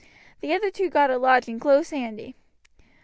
[0.39, 2.33] The other two got a lodging close handy.